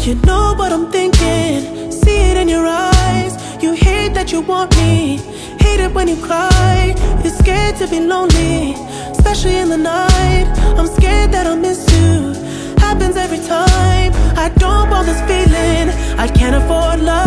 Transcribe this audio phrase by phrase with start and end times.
[0.00, 1.90] you know what I'm thinking.
[1.90, 3.34] See it in your eyes.
[3.62, 5.18] You hate that you want me.
[5.60, 6.94] Hate it when you cry.
[7.22, 8.74] You're scared to be lonely,
[9.10, 10.46] especially in the night.
[10.78, 12.34] I'm scared that I'll miss you.
[12.78, 14.12] Happens every time.
[14.36, 15.88] I don't want this feeling.
[16.18, 17.23] I can't afford love.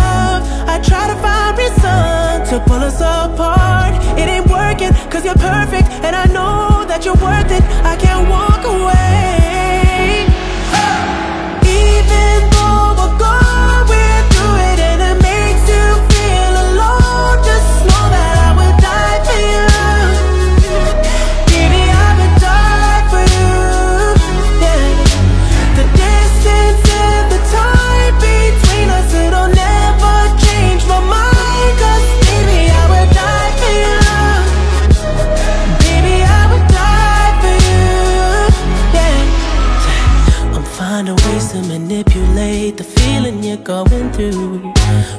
[42.78, 44.72] The feeling you're going through.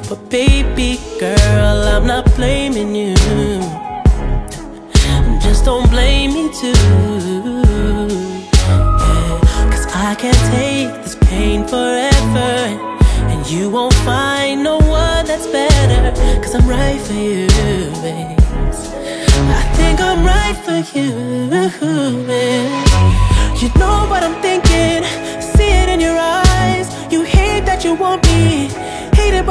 [0.07, 3.15] But baby girl, I'm not blaming you.
[5.41, 6.71] Just don't blame me too.
[9.03, 12.51] Yeah, Cause I can't take this pain forever.
[13.31, 16.13] And you won't find no one that's better.
[16.41, 17.47] Cause I'm right for you,
[18.01, 18.39] babe.
[19.59, 22.78] I think I'm right for you, babe.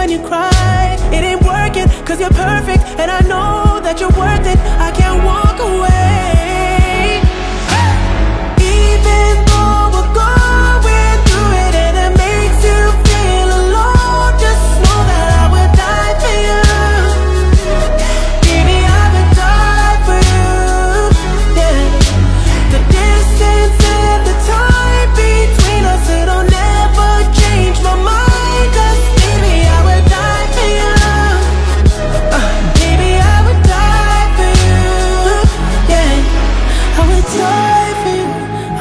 [0.08, 0.96] and you cry.
[1.12, 4.58] It ain't working, cause you're perfect, and I know that you're worth it.
[4.80, 4.90] I
[37.36, 38.28] dive in,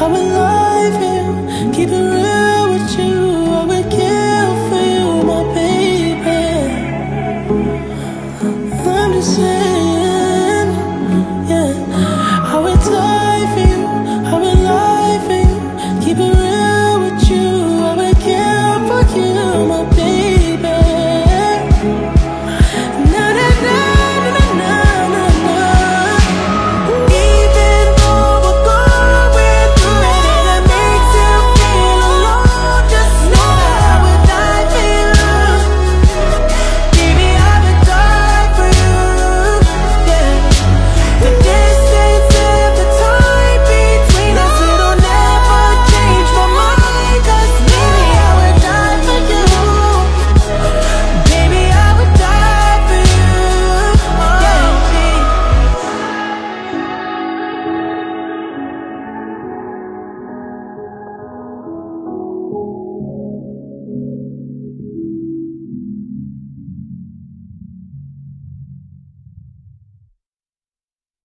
[0.02, 1.02] I'm alive.
[1.02, 2.27] in, keep it real.